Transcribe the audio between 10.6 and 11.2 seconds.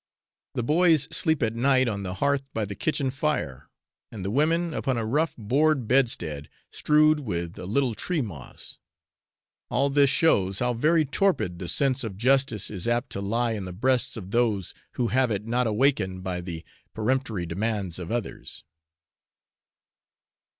very